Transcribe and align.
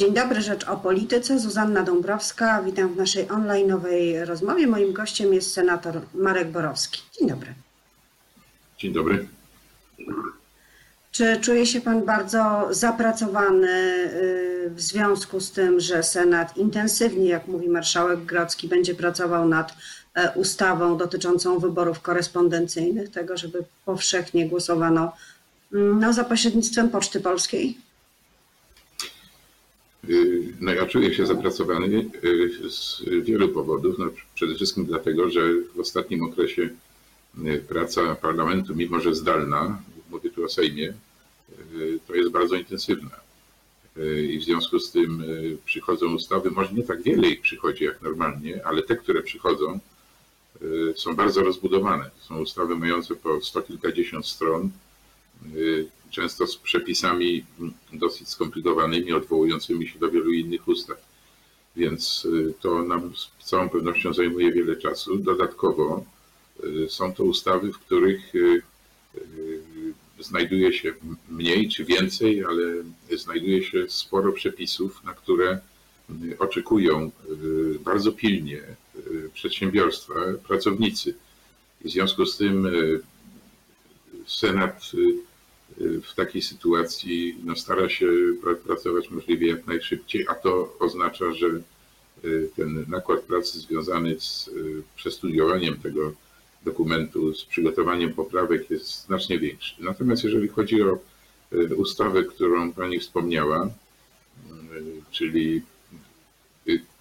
Dzień 0.00 0.14
dobry, 0.14 0.42
Rzecz 0.42 0.68
o 0.68 0.76
Polityce. 0.76 1.38
Zuzanna 1.38 1.82
Dąbrowska. 1.82 2.62
Witam 2.62 2.94
w 2.94 2.96
naszej 2.96 3.26
online'owej 3.26 4.24
rozmowie. 4.24 4.66
Moim 4.66 4.92
gościem 4.92 5.34
jest 5.34 5.52
senator 5.52 6.00
Marek 6.14 6.50
Borowski. 6.50 7.02
Dzień 7.18 7.28
dobry. 7.28 7.54
Dzień 8.78 8.92
dobry. 8.92 9.28
Czy 11.12 11.40
czuje 11.40 11.66
się 11.66 11.80
Pan 11.80 12.04
bardzo 12.04 12.68
zapracowany 12.70 13.68
y, 13.68 14.70
w 14.70 14.80
związku 14.80 15.40
z 15.40 15.52
tym, 15.52 15.80
że 15.80 16.02
Senat 16.02 16.56
intensywnie, 16.56 17.28
jak 17.28 17.46
mówi 17.46 17.68
marszałek 17.68 18.24
Grodzki, 18.24 18.68
będzie 18.68 18.94
pracował 18.94 19.48
nad 19.48 19.74
e, 20.14 20.32
ustawą 20.34 20.96
dotyczącą 20.96 21.58
wyborów 21.58 22.00
korespondencyjnych, 22.00 23.10
tego, 23.10 23.36
żeby 23.36 23.64
powszechnie 23.84 24.48
głosowano 24.48 25.12
mm, 25.72 26.00
no, 26.00 26.12
za 26.12 26.24
pośrednictwem 26.24 26.88
Poczty 26.88 27.20
Polskiej? 27.20 27.89
Y, 30.08 30.54
no 30.60 30.72
ja 30.72 30.86
czuję 30.86 31.14
się 31.14 31.26
zapracowany 31.26 32.10
y, 32.24 32.70
z 32.70 33.02
wielu 33.22 33.48
powodów. 33.48 33.98
No, 33.98 34.06
przede 34.34 34.54
wszystkim 34.54 34.84
dlatego, 34.86 35.30
że 35.30 35.40
w 35.74 35.80
ostatnim 35.80 36.22
okresie 36.22 36.70
y, 37.44 37.64
praca 37.68 38.14
parlamentu, 38.14 38.76
mimo 38.76 39.00
że 39.00 39.14
zdalna, 39.14 39.82
mówię 40.10 40.30
tu 40.30 40.44
o 40.44 40.48
Sejmie, 40.48 40.94
to 42.06 42.14
jest 42.14 42.30
bardzo 42.30 42.56
intensywna. 42.56 43.10
I 44.30 44.38
w 44.38 44.44
związku 44.44 44.78
z 44.78 44.90
tym 44.92 45.24
przychodzą 45.64 46.14
ustawy, 46.14 46.50
może 46.50 46.72
nie 46.72 46.82
tak 46.82 47.02
wiele 47.02 47.28
ich 47.28 47.40
przychodzi 47.40 47.84
jak 47.84 48.02
normalnie, 48.02 48.66
ale 48.66 48.82
te, 48.82 48.96
które 48.96 49.22
przychodzą, 49.22 49.80
są 50.96 51.16
bardzo 51.16 51.42
rozbudowane. 51.42 52.10
Są 52.20 52.38
ustawy 52.38 52.76
mające 52.76 53.16
po 53.16 53.40
sto 53.40 53.62
kilkadziesiąt 53.62 54.26
stron, 54.26 54.70
często 56.10 56.46
z 56.46 56.56
przepisami 56.56 57.44
dosyć 57.92 58.28
skomplikowanymi, 58.28 59.12
odwołującymi 59.12 59.88
się 59.88 59.98
do 59.98 60.10
wielu 60.10 60.32
innych 60.32 60.68
ustaw. 60.68 61.10
Więc 61.76 62.24
y, 62.24 62.54
to 62.60 62.82
nam 62.82 63.12
z 63.16 63.44
całą 63.44 63.68
pewnością 63.68 64.12
zajmuje 64.14 64.52
wiele 64.52 64.76
czasu. 64.76 65.16
Dodatkowo 65.16 66.04
y, 66.64 66.88
są 66.88 67.14
to 67.14 67.24
ustawy, 67.24 67.72
w 67.72 67.78
których 67.78 68.34
y, 68.34 68.62
znajduje 70.20 70.72
się 70.72 70.92
mniej 71.28 71.68
czy 71.68 71.84
więcej, 71.84 72.44
ale 72.44 72.62
znajduje 73.16 73.62
się 73.62 73.84
sporo 73.88 74.32
przepisów, 74.32 75.04
na 75.04 75.14
które 75.14 75.60
oczekują 76.38 77.10
bardzo 77.80 78.12
pilnie 78.12 78.62
przedsiębiorstwa, 79.34 80.14
pracownicy. 80.48 81.14
W 81.84 81.90
związku 81.90 82.26
z 82.26 82.36
tym 82.36 82.68
Senat 84.26 84.92
w 85.80 86.14
takiej 86.14 86.42
sytuacji 86.42 87.36
no, 87.44 87.56
stara 87.56 87.88
się 87.88 88.06
pracować 88.64 89.10
możliwie 89.10 89.48
jak 89.48 89.66
najszybciej, 89.66 90.26
a 90.28 90.34
to 90.34 90.76
oznacza, 90.78 91.32
że 91.32 91.46
y, 92.24 92.50
ten 92.56 92.84
nakład 92.88 93.20
pracy 93.20 93.60
związany 93.60 94.20
z 94.20 94.48
y, 94.48 94.82
przestudiowaniem 94.96 95.76
tego 95.76 96.12
dokumentu, 96.64 97.34
z 97.34 97.44
przygotowaniem 97.44 98.12
poprawek 98.12 98.70
jest 98.70 99.06
znacznie 99.06 99.38
większy. 99.38 99.74
Natomiast 99.78 100.24
jeżeli 100.24 100.48
chodzi 100.48 100.82
o 100.82 100.98
y, 101.52 101.76
ustawę, 101.76 102.24
którą 102.24 102.72
Pani 102.72 102.98
wspomniała, 102.98 103.70
czyli 105.10 105.62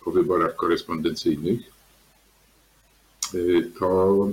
o 0.06 0.12
wyborach 0.12 0.56
korespondencyjnych, 0.56 1.60
to 3.80 4.30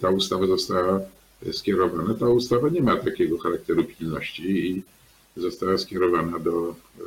ta 0.00 0.10
ustawa 0.10 0.46
została 0.46 1.00
skierowana. 1.52 2.14
Ta 2.14 2.28
ustawa 2.28 2.68
nie 2.68 2.82
ma 2.82 2.96
takiego 2.96 3.38
charakteru 3.38 3.84
pilności 3.84 4.70
i 4.70 4.82
została 5.36 5.78
skierowana 5.78 6.38
do 6.38 6.70
e, 6.70 7.02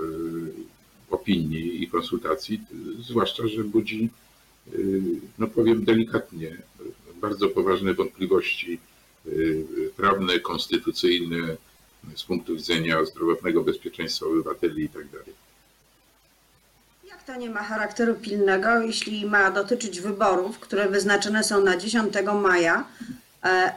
opinii 1.09 1.83
i 1.83 1.87
konsultacji, 1.87 2.61
zwłaszcza, 2.99 3.47
że 3.47 3.63
budzi, 3.63 4.09
e, 4.67 4.77
no 5.39 5.47
powiem 5.47 5.85
delikatnie, 5.85 6.57
bardzo 7.21 7.49
poważne 7.49 7.93
wątpliwości 7.93 8.79
e, 9.25 9.29
prawne, 9.97 10.39
konstytucyjne 10.39 11.57
z 12.15 12.23
punktu 12.23 12.55
widzenia 12.55 13.05
zdrowotnego 13.05 13.63
bezpieczeństwa 13.63 14.25
obywateli 14.25 14.81
itd. 14.81 15.17
Tak 15.17 15.33
Jak 17.09 17.23
to 17.23 17.35
nie 17.35 17.49
ma 17.49 17.63
charakteru 17.63 18.15
pilnego, 18.15 18.81
jeśli 18.81 19.25
ma 19.25 19.51
dotyczyć 19.51 20.01
wyborów, 20.01 20.59
które 20.59 20.89
wyznaczone 20.89 21.43
są 21.43 21.63
na 21.63 21.77
10 21.77 22.13
maja, 22.41 22.87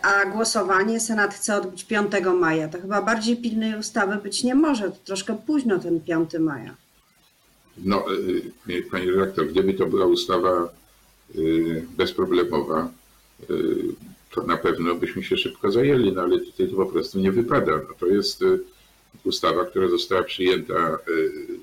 a 0.03 0.27
głosowanie 0.27 1.00
Senat 1.00 1.34
chce 1.34 1.56
odbyć 1.56 1.84
5 1.84 2.12
maja. 2.41 2.69
To 2.69 2.81
chyba 2.81 3.03
bardziej 3.03 3.37
pilnej 3.37 3.78
ustawy 3.78 4.17
być 4.17 4.45
nie 4.45 4.55
może. 4.55 4.84
To 4.84 4.97
troszkę 5.05 5.39
późno 5.47 5.78
ten 5.78 6.00
5 6.00 6.31
maja. 6.41 6.77
No, 7.78 8.05
e, 8.69 8.78
e, 8.78 8.83
pani 8.83 9.11
redaktor, 9.11 9.47
gdyby 9.47 9.75
to 9.75 9.87
była 9.87 10.06
ustawa 10.06 10.69
bezproblemowa, 11.97 12.91
to 14.31 14.43
na 14.43 14.56
pewno 14.56 14.95
byśmy 14.95 15.23
się 15.23 15.37
szybko 15.37 15.73
zajęli, 15.73 16.12
no 16.12 16.23
ale 16.23 16.41
tutaj 16.41 16.69
to 16.69 16.77
po 16.77 16.87
prostu 16.87 17.19
nie 17.19 17.33
wypada. 17.33 17.73
No, 17.73 17.94
to 18.00 18.06
jest 18.06 18.44
ustawa, 19.25 19.65
która 19.65 19.89
została 19.89 20.23
przyjęta 20.23 20.99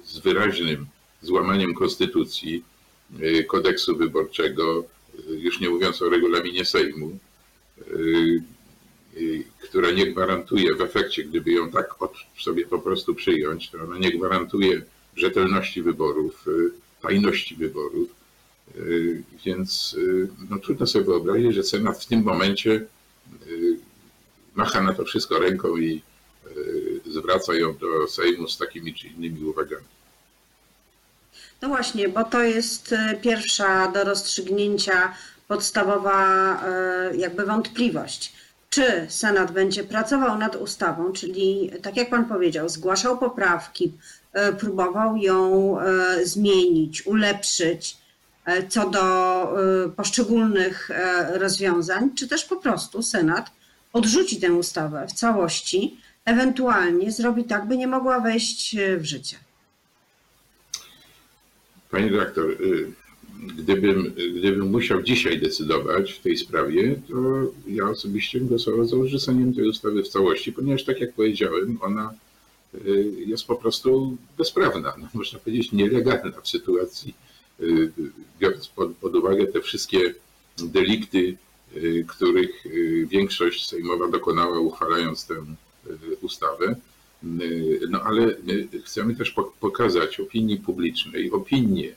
z 0.06 0.20
wyraźnym 0.20 0.86
złamaniem 1.22 1.74
konstytucji, 1.74 2.64
kodeksu 3.48 3.98
wyborczego, 3.98 4.84
już 5.30 5.60
nie 5.60 5.70
mówiąc 5.70 6.02
o 6.02 6.10
regulaminie 6.10 6.66
Sejmu 6.66 7.18
która 9.64 9.92
nie 9.92 10.12
gwarantuje 10.12 10.76
w 10.76 10.82
efekcie, 10.82 11.24
gdyby 11.24 11.52
ją 11.52 11.72
tak 11.72 11.96
sobie 12.40 12.66
po 12.66 12.80
prostu 12.80 13.16
przyjąć, 13.16 13.70
to 13.70 13.84
ona 13.84 13.98
nie 13.98 14.12
gwarantuje 14.12 14.82
rzetelności 15.16 15.82
wyborów, 15.82 16.48
y, 16.48 16.72
tajności 17.02 17.56
wyborów. 17.56 18.20
Więc 19.46 19.96
no, 20.50 20.60
trudno 20.60 20.88
sobie 20.88 21.06
wyobrazić, 21.06 21.56
że 21.56 21.64
Senat 21.64 22.04
w 22.04 22.06
tym 22.06 22.24
momencie 22.24 22.86
macha 24.56 24.82
na 24.82 24.94
to 24.94 25.06
wszystko 25.06 25.40
ręką 25.40 25.78
i 25.78 26.02
zwraca 27.06 27.54
ją 27.54 27.78
do 27.78 28.08
Sejmu 28.08 28.48
z 28.48 28.58
takimi 28.58 28.94
czy 28.94 29.08
innymi 29.08 29.44
uwagami. 29.44 29.86
No 31.62 31.68
właśnie, 31.68 32.10
bo 32.10 32.24
to 32.24 32.44
jest 32.44 32.96
pierwsza 33.22 33.92
do 33.92 34.04
rozstrzygnięcia 34.04 35.16
podstawowa 35.50 36.20
e, 36.66 37.16
jakby 37.16 37.46
wątpliwość. 37.46 38.34
Czy 38.70 39.06
Senat 39.10 39.52
będzie 39.52 39.84
pracował 39.84 40.38
nad 40.38 40.56
ustawą, 40.56 41.12
czyli 41.12 41.72
tak 41.82 41.98
jak 41.98 42.10
Pan 42.10 42.26
powiedział, 42.26 42.70
zgłaszał 42.70 43.18
poprawki, 43.18 43.94
e, 44.34 44.54
próbował 44.54 45.18
ją 45.18 45.80
e, 45.80 46.26
zmienić, 46.26 47.06
ulepszyć 47.06 47.98
co 48.70 48.90
do 48.90 49.04
poszczególnych 49.96 50.90
rozwiązań, 51.34 52.16
czy 52.16 52.28
też 52.28 52.46
po 52.46 52.56
prostu 52.56 53.02
Senat 53.02 53.52
odrzuci 53.94 54.40
tę 54.40 54.54
ustawę 54.54 55.08
w 55.08 55.14
całości, 55.14 55.98
ewentualnie 56.26 57.12
zrobi 57.12 57.44
tak, 57.44 57.68
by 57.68 57.78
nie 57.78 57.88
mogła 57.88 58.20
wejść 58.20 58.76
w 58.98 59.06
życie. 59.06 59.38
Pani 61.92 62.12
dyrektor, 62.12 62.50
y, 62.50 62.94
gdybym, 63.40 64.14
gdybym 64.36 64.72
musiał 64.72 65.04
dzisiaj 65.04 65.40
decydować 65.40 66.12
w 66.12 66.22
tej 66.22 66.38
sprawie, 66.38 67.02
to 67.10 67.16
ja 67.68 67.90
osobiście 67.90 68.40
głosował 68.40 68.86
za 68.86 68.98
odrzuceniem 68.98 69.54
tej 69.54 69.68
ustawy 69.68 70.04
w 70.04 70.08
całości, 70.08 70.54
ponieważ 70.54 70.84
tak 70.84 71.00
jak 71.00 71.14
powiedziałem, 71.14 71.78
ona 71.82 72.14
y, 72.76 73.14
jest 73.26 73.46
po 73.46 73.56
prostu 73.56 74.18
bezprawna, 74.38 74.94
no, 74.98 75.08
można 75.14 75.40
powiedzieć 75.40 75.72
nielegalna 75.72 76.42
w 76.42 76.50
sytuacji, 76.50 77.14
y, 77.60 77.92
biorąc 78.40 78.68
pod, 78.68 78.96
pod 78.96 79.16
uwagę 79.16 79.48
te 79.48 79.62
wszystkie 79.62 80.14
delikty, 80.58 81.38
y, 81.76 82.06
których 82.08 82.64
większość 83.08 83.68
sejmowa 83.68 84.08
dokonała 84.08 84.60
uchwalając 84.60 85.26
tę 85.26 85.36
ustawę. 86.22 86.76
No 87.90 88.02
ale 88.02 88.36
chcemy 88.86 89.16
też 89.16 89.36
pokazać 89.60 90.20
opinii 90.20 90.58
publicznej, 90.58 91.32
opinię 91.32 91.96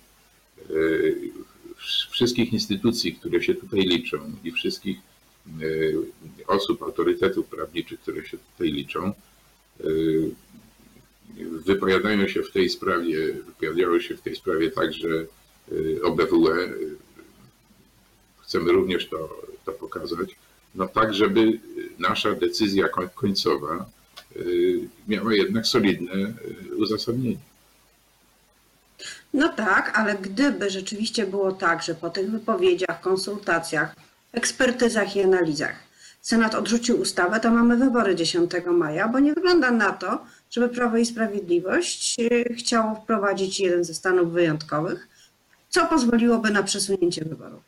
wszystkich 2.10 2.52
instytucji, 2.52 3.14
które 3.14 3.42
się 3.42 3.54
tutaj 3.54 3.80
liczą 3.80 4.32
i 4.44 4.52
wszystkich 4.52 4.98
e, 5.46 6.46
osób, 6.46 6.82
autorytetów 6.82 7.46
prawniczych, 7.46 8.00
które 8.00 8.26
się 8.26 8.38
tutaj 8.38 8.72
liczą, 8.72 9.04
e, 9.06 9.84
wypowiadają 11.66 12.28
się 12.28 12.42
w 12.42 12.52
tej 12.52 12.68
sprawie, 12.68 13.32
wypowiadają 13.32 14.00
się 14.00 14.16
w 14.16 14.22
tej 14.22 14.36
sprawie 14.36 14.70
także 14.70 15.26
OBWE. 16.02 16.72
Chcemy 18.42 18.72
również 18.72 19.08
to, 19.08 19.42
to 19.64 19.72
pokazać. 19.72 20.36
No 20.74 20.88
tak, 20.88 21.14
żeby 21.14 21.60
nasza 21.98 22.34
decyzja 22.34 22.88
końcowa 23.14 23.90
miała 25.08 25.34
jednak 25.34 25.66
solidne 25.66 26.34
uzasadnienie. 26.76 27.51
No 29.34 29.48
tak, 29.48 29.98
ale 29.98 30.14
gdyby 30.14 30.70
rzeczywiście 30.70 31.26
było 31.26 31.52
tak, 31.52 31.82
że 31.82 31.94
po 31.94 32.10
tych 32.10 32.30
wypowiedziach, 32.30 33.00
konsultacjach, 33.00 33.94
ekspertyzach 34.32 35.16
i 35.16 35.22
analizach 35.22 35.92
Senat 36.22 36.54
odrzucił 36.54 37.00
ustawę, 37.00 37.40
to 37.40 37.50
mamy 37.50 37.76
wybory 37.76 38.14
10 38.14 38.50
maja, 38.72 39.08
bo 39.08 39.18
nie 39.18 39.34
wygląda 39.34 39.70
na 39.70 39.92
to, 39.92 40.24
żeby 40.50 40.68
Prawo 40.68 40.96
i 40.96 41.06
Sprawiedliwość 41.06 42.20
e, 42.20 42.54
chciało 42.54 42.94
wprowadzić 42.94 43.60
jeden 43.60 43.84
ze 43.84 43.94
stanów 43.94 44.32
wyjątkowych, 44.32 45.08
co 45.68 45.86
pozwoliłoby 45.86 46.50
na 46.50 46.62
przesunięcie 46.62 47.24
wyborów. 47.24 47.62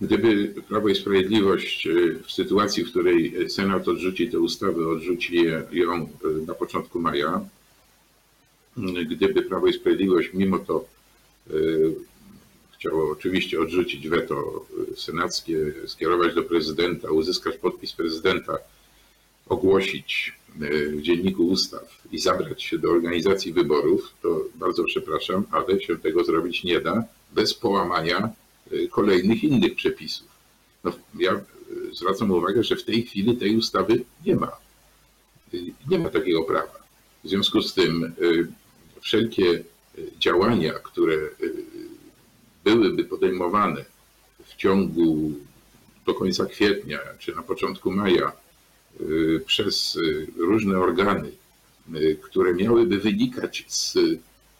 Gdyby 0.00 0.54
Prawo 0.68 0.88
i 0.88 0.94
Sprawiedliwość 0.94 1.86
e, 1.86 1.90
w 2.26 2.32
sytuacji, 2.32 2.84
w 2.84 2.90
której 2.90 3.50
Senat 3.50 3.88
odrzuci 3.88 4.30
tę 4.30 4.40
ustawę, 4.40 4.88
odrzuci 4.88 5.44
ją 5.72 5.92
e, 5.92 6.46
na 6.46 6.54
początku 6.54 7.00
maja, 7.00 7.40
gdyby 9.10 9.42
Prawo 9.42 9.66
i 9.66 9.72
Sprawiedliwość 9.72 10.30
mimo 10.34 10.58
to 10.58 10.84
chciało 12.74 13.10
oczywiście 13.10 13.60
odrzucić 13.60 14.08
weto 14.08 14.66
senackie, 14.96 15.74
skierować 15.86 16.34
do 16.34 16.42
prezydenta, 16.42 17.10
uzyskać 17.10 17.56
podpis 17.56 17.92
prezydenta, 17.92 18.58
ogłosić 19.48 20.32
w 20.92 21.02
dzienniku 21.02 21.46
ustaw 21.46 22.02
i 22.12 22.18
zabrać 22.18 22.62
się 22.62 22.78
do 22.78 22.90
organizacji 22.90 23.52
wyborów, 23.52 24.14
to 24.22 24.44
bardzo 24.54 24.84
przepraszam, 24.84 25.44
ale 25.50 25.80
się 25.80 25.98
tego 25.98 26.24
zrobić 26.24 26.64
nie 26.64 26.80
da 26.80 27.04
bez 27.32 27.54
połamania 27.54 28.30
kolejnych 28.90 29.44
innych 29.44 29.74
przepisów. 29.74 30.26
No, 30.84 30.92
ja 31.18 31.40
zwracam 31.92 32.30
uwagę, 32.30 32.64
że 32.64 32.76
w 32.76 32.84
tej 32.84 33.02
chwili 33.02 33.36
tej 33.36 33.56
ustawy 33.56 34.04
nie 34.26 34.36
ma. 34.36 34.52
Nie 35.90 35.98
ma 35.98 36.10
takiego 36.10 36.42
prawa. 36.42 36.82
W 37.24 37.28
związku 37.28 37.62
z 37.62 37.74
tym 37.74 38.12
wszelkie 39.02 39.64
działania, 40.18 40.72
które 40.72 41.16
byłyby 42.64 43.04
podejmowane 43.04 43.84
w 44.44 44.56
ciągu 44.56 45.32
do 46.06 46.14
końca 46.14 46.46
kwietnia 46.46 46.98
czy 47.18 47.34
na 47.34 47.42
początku 47.42 47.90
maja 47.90 48.32
y, 49.00 49.42
przez 49.46 49.98
różne 50.36 50.78
organy, 50.78 51.32
które 52.22 52.54
miałyby 52.54 52.98
wynikać 52.98 53.64
z 53.68 53.98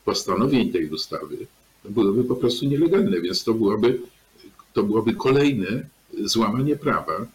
postanowień 0.05 0.73
tej 0.73 0.89
ustawy, 0.91 1.37
byłyby 1.85 2.25
po 2.25 2.37
prostu 2.37 2.67
nielegalne, 2.67 3.21
więc 3.21 3.45
to 3.45 3.55
byłoby, 3.55 4.01
to 4.73 4.83
byłoby 4.83 5.15
kolejne 5.15 5.89
złamanie 6.25 6.77
prawa. 6.77 7.27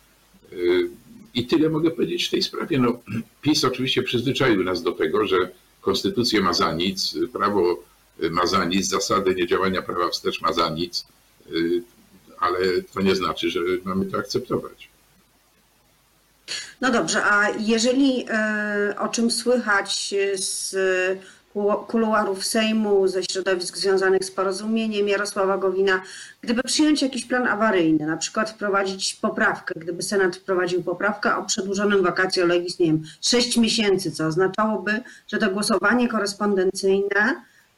I 1.33 1.45
tyle 1.45 1.69
mogę 1.69 1.91
powiedzieć 1.91 2.27
w 2.27 2.31
tej 2.31 2.41
sprawie. 2.41 2.79
No, 2.79 2.99
PiS 3.41 3.63
oczywiście 3.63 4.03
przyzwyczaił 4.03 4.63
nas 4.63 4.83
do 4.83 4.91
tego, 4.91 5.27
że 5.27 5.37
konstytucję 5.87 6.41
ma 6.41 6.53
za 6.53 6.73
nic, 6.73 7.15
prawo 7.33 7.83
ma 8.31 8.45
za 8.45 8.65
nic, 8.65 8.87
zasady 8.87 9.35
niedziałania 9.35 9.81
prawa 9.81 10.09
wstecz 10.09 10.41
ma 10.41 10.53
za 10.53 10.69
nic, 10.69 11.05
y, 11.51 11.83
ale 12.39 12.59
to 12.93 13.01
nie 13.01 13.15
znaczy, 13.15 13.49
że 13.49 13.59
mamy 13.83 14.05
to 14.05 14.17
akceptować. 14.17 14.89
No 16.81 16.91
dobrze, 16.91 17.23
a 17.23 17.49
jeżeli 17.49 18.25
y, 18.91 18.99
o 18.99 19.07
czym 19.07 19.31
słychać 19.31 20.13
z 20.35 20.75
kuluarów 21.87 22.45
Sejmu, 22.45 23.07
ze 23.07 23.23
środowisk 23.23 23.77
związanych 23.77 24.25
z 24.25 24.31
porozumieniem 24.31 25.07
Jarosława 25.07 25.57
Gowina, 25.57 26.01
gdyby 26.41 26.63
przyjąć 26.63 27.01
jakiś 27.01 27.25
plan 27.25 27.47
awaryjny, 27.47 28.05
na 28.05 28.17
przykład 28.17 28.49
wprowadzić 28.49 29.15
poprawkę, 29.15 29.73
gdyby 29.79 30.03
Senat 30.03 30.35
wprowadził 30.35 30.83
poprawkę 30.83 31.35
o 31.35 31.43
przedłużonym 31.43 32.03
vacatio 32.03 32.45
legis, 32.45 32.79
nie 32.79 32.85
wiem, 32.85 33.03
6 33.21 33.57
miesięcy, 33.57 34.11
co 34.11 34.25
oznaczałoby, 34.25 35.01
że 35.27 35.37
to 35.37 35.51
głosowanie 35.51 36.07
korespondencyjne 36.07 37.35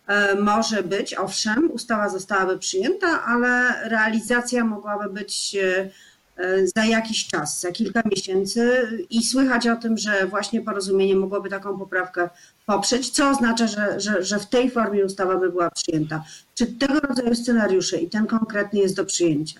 E, 0.09 0.35
może 0.35 0.83
być, 0.83 1.13
owszem, 1.13 1.71
ustawa 1.71 2.09
zostałaby 2.09 2.57
przyjęta, 2.57 3.25
ale 3.25 3.75
realizacja 3.89 4.65
mogłaby 4.65 5.09
być 5.09 5.55
e, 5.55 5.89
za 6.75 6.85
jakiś 6.85 7.27
czas, 7.27 7.61
za 7.61 7.71
kilka 7.71 8.01
miesięcy 8.11 8.87
i 9.09 9.23
słychać 9.23 9.67
o 9.67 9.75
tym, 9.75 9.97
że 9.97 10.27
właśnie 10.27 10.61
porozumienie 10.61 11.15
mogłoby 11.15 11.49
taką 11.49 11.79
poprawkę 11.79 12.29
poprzeć, 12.65 13.09
co 13.09 13.29
oznacza, 13.29 13.67
że, 13.67 13.99
że, 13.99 14.23
że 14.23 14.39
w 14.39 14.45
tej 14.45 14.71
formie 14.71 15.05
ustawa 15.05 15.37
by 15.37 15.49
była 15.49 15.71
przyjęta. 15.71 16.23
Czy 16.55 16.67
tego 16.67 16.99
rodzaju 16.99 17.35
scenariusze 17.35 17.97
i 17.97 18.09
ten 18.09 18.27
konkretny 18.27 18.79
jest 18.79 18.95
do 18.95 19.05
przyjęcia? 19.05 19.59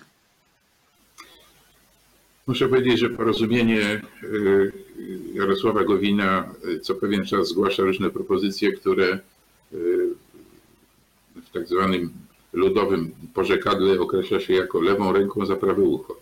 Muszę 2.46 2.68
powiedzieć, 2.68 2.98
że 2.98 3.10
porozumienie 3.10 4.02
Jarosława 5.34 5.84
Gowina 5.84 6.54
co 6.82 6.94
pewien 6.94 7.24
czas 7.24 7.48
zgłasza 7.48 7.82
różne 7.82 8.10
propozycje, 8.10 8.72
które 8.72 9.18
w 11.36 11.50
tak 11.52 11.66
zwanym 11.68 12.12
ludowym 12.52 13.10
porzekadle 13.34 14.00
określa 14.00 14.40
się 14.40 14.54
jako 14.54 14.80
lewą 14.80 15.12
ręką 15.12 15.46
za 15.46 15.56
prawe 15.56 15.82
ucho. 15.82 16.19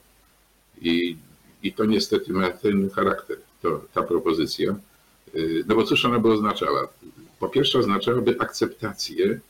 I, 0.82 1.16
i 1.62 1.72
to 1.72 1.84
niestety 1.84 2.32
ma 2.32 2.50
ten 2.50 2.90
charakter, 2.90 3.36
to, 3.62 3.84
ta 3.94 4.02
propozycja. 4.02 4.76
Y, 5.34 5.64
no 5.68 5.74
bo 5.74 5.84
cóż 5.84 6.04
ona 6.04 6.18
by 6.18 6.32
oznaczała? 6.32 6.88
Po 7.40 7.48
pierwsze 7.48 7.78
oznaczałaby 7.78 8.36
akceptację 8.38 9.40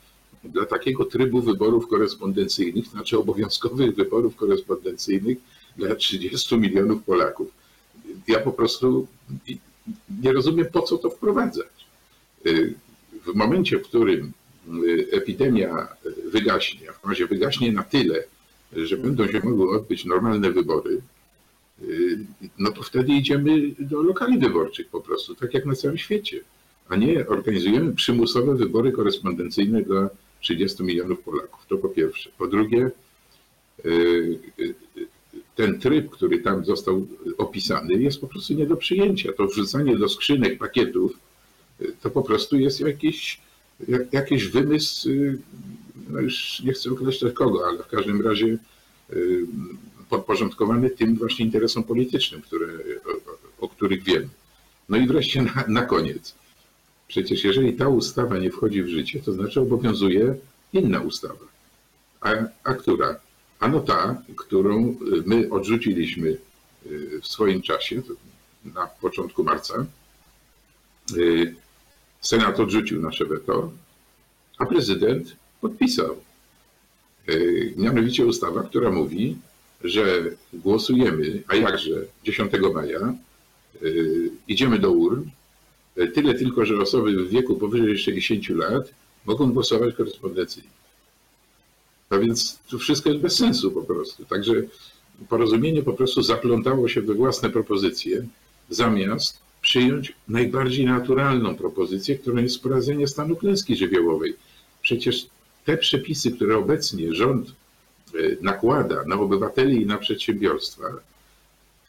dla 0.43 0.65
takiego 0.65 1.05
trybu 1.05 1.41
wyborów 1.41 1.87
korespondencyjnych, 1.87 2.87
znaczy 2.87 3.17
obowiązkowych 3.17 3.95
wyborów 3.95 4.35
korespondencyjnych 4.35 5.37
dla 5.77 5.95
30 5.95 6.57
milionów 6.57 7.03
Polaków. 7.03 7.51
Ja 8.27 8.39
po 8.39 8.51
prostu 8.51 9.07
nie 10.21 10.33
rozumiem, 10.33 10.65
po 10.71 10.81
co 10.81 10.97
to 10.97 11.09
wprowadzać. 11.09 11.67
Y, 12.45 12.73
w 13.25 13.35
momencie, 13.35 13.79
w 13.79 13.81
którym 13.81 14.33
Y, 14.67 15.07
epidemia 15.11 15.87
wygaśnie, 16.25 16.89
a 16.89 17.07
w 17.07 17.09
razie 17.09 17.27
wygaśnie 17.27 17.71
na 17.71 17.83
tyle, 17.83 18.23
że 18.73 18.97
będą 18.97 19.27
się 19.27 19.39
mogły 19.43 19.69
odbyć 19.77 20.05
normalne 20.05 20.51
wybory, 20.51 21.01
no 22.57 22.71
to 22.71 22.83
wtedy 22.83 23.13
idziemy 23.13 23.75
do 23.79 24.01
lokali 24.01 24.37
wyborczych 24.37 24.87
po 24.87 25.01
prostu, 25.01 25.35
tak 25.35 25.53
jak 25.53 25.65
na 25.65 25.75
całym 25.75 25.97
świecie, 25.97 26.39
a 26.89 26.95
nie 26.95 27.27
organizujemy 27.27 27.95
przymusowe 27.95 28.55
wybory 28.55 28.91
korespondencyjne 28.91 29.81
dla 29.81 30.09
30 30.41 30.83
milionów 30.83 31.19
Polaków. 31.19 31.65
To 31.67 31.77
po 31.77 31.89
pierwsze. 31.89 32.29
Po 32.37 32.47
drugie, 32.47 32.91
y, 33.85 34.39
ten 35.55 35.79
tryb, 35.79 36.09
który 36.09 36.39
tam 36.39 36.65
został 36.65 37.07
opisany, 37.37 37.93
jest 37.93 38.21
po 38.21 38.27
prostu 38.27 38.53
nie 38.53 38.65
do 38.65 38.77
przyjęcia. 38.77 39.33
To 39.33 39.47
wrzucanie 39.47 39.97
do 39.97 40.09
skrzynek 40.09 40.59
pakietów 40.59 41.19
to 42.01 42.09
po 42.09 42.21
prostu 42.21 42.57
jest 42.57 42.79
jakiś 42.79 43.41
jak, 43.87 44.13
jakiś 44.13 44.47
wymysł, 44.47 45.09
y, 45.09 45.37
no 46.09 46.19
już 46.19 46.61
nie 46.63 46.73
chcę 46.73 46.91
określać 46.91 47.33
kogo, 47.33 47.67
ale 47.67 47.83
w 47.83 47.87
każdym 47.87 48.21
razie 48.21 48.57
y, 49.13 49.45
podporządkowany 50.09 50.89
tym 50.89 51.15
właśnie 51.15 51.45
interesom 51.45 51.83
politycznym, 51.83 52.41
które, 52.41 52.67
o, 53.59 53.65
o 53.65 53.69
których 53.69 54.03
wiemy. 54.03 54.29
No 54.89 54.97
i 54.97 55.07
wreszcie 55.07 55.41
na, 55.41 55.63
na 55.67 55.85
koniec. 55.85 56.35
Przecież 57.07 57.43
jeżeli 57.43 57.73
ta 57.73 57.87
ustawa 57.87 58.37
nie 58.37 58.51
wchodzi 58.51 58.83
w 58.83 58.87
życie, 58.87 59.21
to 59.21 59.33
znaczy 59.33 59.61
obowiązuje 59.61 60.35
inna 60.73 60.99
ustawa. 61.01 61.45
A, 62.21 62.29
a 62.63 62.73
która? 62.73 63.19
Ano 63.59 63.79
ta, 63.79 64.21
którą 64.35 64.95
my 65.25 65.49
odrzuciliśmy 65.49 66.37
y, 66.85 67.19
w 67.21 67.27
swoim 67.27 67.61
czasie, 67.61 68.01
na 68.65 68.87
początku 68.87 69.43
marca, 69.43 69.85
Senat 72.21 72.59
odrzucił 72.59 73.01
nasze 73.01 73.25
weto, 73.25 73.71
a 74.57 74.65
prezydent 74.65 75.35
podpisał. 75.61 76.17
E, 77.27 77.33
mianowicie 77.75 78.25
ustawa, 78.25 78.63
która 78.63 78.91
mówi, 78.91 79.37
że 79.83 80.23
głosujemy, 80.53 81.43
a 81.47 81.55
jakże 81.55 82.05
10 82.23 82.51
maja, 82.73 82.99
e, 82.99 83.15
idziemy 84.47 84.79
do 84.79 84.91
urn, 84.91 85.23
e, 85.97 86.07
tyle 86.07 86.33
tylko, 86.33 86.65
że 86.65 86.81
osoby 86.81 87.25
w 87.25 87.29
wieku 87.29 87.55
powyżej 87.55 87.97
60 87.97 88.49
lat 88.49 88.93
mogą 89.25 89.51
głosować 89.51 89.95
korespondencyjnie. 89.95 90.69
A 92.09 92.17
więc 92.17 92.59
to 92.69 92.77
wszystko 92.77 93.09
jest 93.09 93.21
bez 93.21 93.35
sensu 93.35 93.71
po 93.71 93.81
prostu. 93.83 94.25
Także 94.25 94.53
porozumienie 95.29 95.83
po 95.83 95.93
prostu 95.93 96.21
zaplątało 96.21 96.87
się 96.87 97.01
we 97.01 97.13
własne 97.13 97.49
propozycje, 97.49 98.27
zamiast 98.69 99.39
przyjąć 99.61 100.13
najbardziej 100.27 100.85
naturalną 100.85 101.55
propozycję, 101.55 102.17
którą 102.17 102.37
jest 102.37 102.57
wprowadzenie 102.57 103.07
stanu 103.07 103.35
klęski 103.35 103.75
żywiołowej. 103.75 104.35
Przecież 104.81 105.27
te 105.65 105.77
przepisy, 105.77 106.31
które 106.31 106.57
obecnie 106.57 107.13
rząd 107.13 107.51
nakłada 108.41 109.03
na 109.05 109.15
obywateli 109.15 109.81
i 109.81 109.85
na 109.85 109.97
przedsiębiorstwa, 109.97 110.87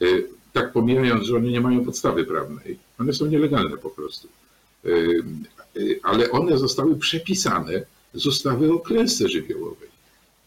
e, 0.00 0.06
tak 0.52 0.72
pomijając, 0.72 1.24
że 1.24 1.36
one 1.36 1.48
nie 1.48 1.60
mają 1.60 1.84
podstawy 1.84 2.24
prawnej, 2.24 2.78
one 2.98 3.12
są 3.12 3.26
nielegalne 3.26 3.76
po 3.76 3.90
prostu, 3.90 4.28
e, 4.84 4.88
ale 6.02 6.30
one 6.30 6.58
zostały 6.58 6.96
przepisane 6.96 7.82
z 8.14 8.26
ustawy 8.26 8.72
o 8.72 8.78
klęsce 8.78 9.28
żywiołowej. 9.28 9.88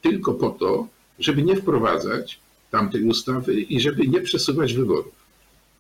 Tylko 0.01 0.34
po 0.34 0.50
to, 0.50 0.88
żeby 1.20 1.44
nie 1.44 1.56
wprowadzać 1.56 2.39
tamtej 2.72 3.03
ustawy 3.03 3.62
i 3.62 3.80
żeby 3.80 4.08
nie 4.08 4.22
przesuwać 4.22 4.74
wyborów. 4.74 5.13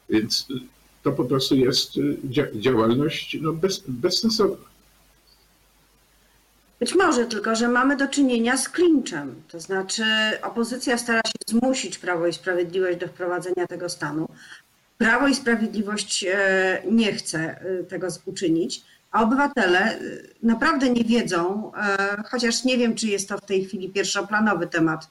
Więc 0.09 0.47
to 1.03 1.11
po 1.11 1.25
prostu 1.25 1.55
jest 1.55 1.97
y, 1.97 2.17
działalność 2.55 3.37
no, 3.41 3.53
bez, 3.53 3.83
bezsensowna. 3.87 4.72
Być 6.83 6.95
może, 6.95 7.25
tylko 7.25 7.55
że 7.55 7.67
mamy 7.67 7.97
do 7.97 8.07
czynienia 8.07 8.57
z 8.57 8.69
klinczem. 8.69 9.35
To 9.47 9.59
znaczy 9.59 10.03
opozycja 10.41 10.97
stara 10.97 11.21
się 11.27 11.33
zmusić 11.47 11.97
Prawo 11.97 12.27
i 12.27 12.33
Sprawiedliwość 12.33 12.97
do 12.97 13.07
wprowadzenia 13.07 13.67
tego 13.67 13.89
stanu, 13.89 14.29
Prawo 14.97 15.27
i 15.27 15.35
Sprawiedliwość 15.35 16.23
e, 16.23 16.81
nie 16.91 17.13
chce 17.13 17.39
e, 17.39 17.83
tego 17.83 18.07
uczynić, 18.25 18.83
a 19.11 19.23
obywatele 19.23 19.79
e, 19.79 19.99
naprawdę 20.43 20.89
nie 20.89 21.03
wiedzą, 21.03 21.71
chociaż 22.25 22.63
nie 22.63 22.77
wiem, 22.77 22.95
czy 22.95 23.07
jest 23.07 23.29
to 23.29 23.37
w 23.37 23.45
tej 23.45 23.65
chwili 23.65 23.89
pierwszoplanowy 23.89 24.67
temat 24.67 25.07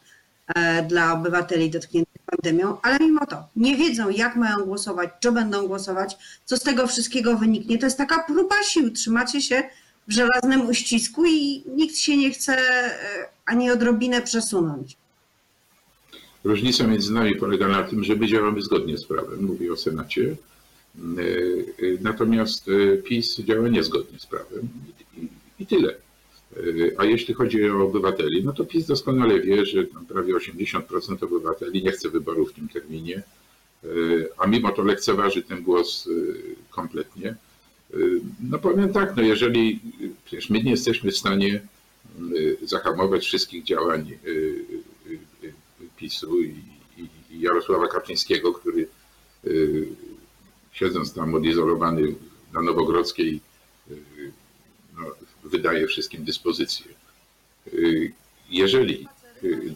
dla 0.89 1.13
obywateli 1.13 1.71
dotkniętych 1.71 2.23
pandemią, 2.27 2.77
ale 2.83 2.99
mimo 2.99 3.27
to 3.27 3.49
nie 3.57 3.77
wiedzą, 3.77 4.09
jak 4.09 4.37
mają 4.37 4.65
głosować, 4.65 5.11
czy 5.21 5.33
będą 5.33 5.67
głosować, 5.67 6.17
co 6.45 6.57
z 6.57 6.63
tego 6.63 6.87
wszystkiego 6.87 7.37
wyniknie. 7.37 7.79
To 7.79 7.87
jest 7.87 7.99
taka 7.99 8.25
próba 8.25 8.63
sił. 8.63 8.91
Trzymacie 8.91 9.43
się 9.43 9.63
w 10.09 10.13
żelaznym 10.13 10.69
uścisku 10.69 11.25
i 11.25 11.63
nikt 11.77 11.97
się 11.97 12.17
nie 12.17 12.31
chce 12.31 12.59
e, 12.59 13.29
ani 13.47 13.71
odrobinę 13.71 14.23
przesunąć. 14.23 14.97
Różnica 16.45 16.87
między 16.87 17.13
nami 17.13 17.37
polega 17.37 17.69
na 17.69 17.83
tym, 17.83 18.05
że 18.05 18.17
my 18.17 18.27
działamy 18.27 18.63
zgodnie 18.63 18.99
z 18.99 19.05
prawem, 19.05 19.45
mówię 19.45 19.73
o 19.73 19.77
Senacie, 19.77 20.37
E, 20.99 21.23
e, 21.23 21.99
natomiast 22.01 22.67
PiS 23.05 23.37
działa 23.39 23.69
niezgodnie 23.69 24.19
z 24.19 24.27
prawem 24.27 24.69
i, 25.59 25.67
tyle. 25.67 25.95
A 26.99 27.05
jeśli 27.05 27.35
chodzi 27.35 27.71
o 27.71 27.85
obywateli, 27.85 28.45
no 28.45 28.53
to 28.53 28.65
PiS 28.65 28.87
doskonale 28.87 29.41
wie, 29.41 29.67
że 29.67 29.85
prawie 30.09 30.35
80% 30.35 31.25
obywateli 31.25 31.83
nie 31.83 31.93
chce 31.93 32.11
wyborów 32.11 32.51
w 32.51 32.55
tym 32.55 32.69
terminie, 32.69 33.23
a 34.39 34.47
mimo 34.47 34.73
to 34.73 34.83
lekceważy 34.83 35.43
ten 35.43 35.63
głos 35.63 36.09
kompletnie. 36.71 37.35
E, 37.93 37.97
No 38.41 38.59
powiem 38.59 38.93
tak, 38.93 39.17
no 39.17 39.23
jeżeli 39.23 39.81
przecież 40.25 40.51
my 40.51 40.63
nie 40.63 40.71
jesteśmy 40.71 41.13
w 41.13 41.19
stanie 41.19 41.55
e, 41.55 42.67
zahamować 42.67 43.25
wszystkich 43.25 43.65
działań 43.65 44.13
e, 44.13 44.19
PiSu 46.03 46.41
i, 46.41 46.55
i, 46.99 47.41
Jarosława 47.41 47.89
Kaczyńskiego, 47.89 48.53
który 48.53 48.89
y, 49.47 49.89
siedząc 50.73 51.15
tam 51.15 51.35
odizolowany 51.35 52.15
na 52.53 52.63
Nowogrodzkiej 52.63 53.41
y, 53.91 54.33
no, 54.97 55.05
wydaje 55.45 55.87
wszystkim 55.87 56.25
dyspozycję. 56.25 56.87
Y, 57.73 58.13
Jeżeli, 58.51 59.07
y, 59.45 59.75